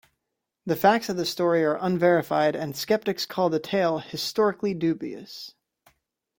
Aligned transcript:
The 0.65 0.75
facts 0.75 1.09
of 1.09 1.17
the 1.17 1.27
story 1.27 1.63
are 1.63 1.77
unverified, 1.79 2.55
and 2.55 2.75
skeptics 2.75 3.27
call 3.27 3.49
the 3.51 3.59
tale 3.59 3.99
"historically 3.99 4.73
dubious". 4.73 5.53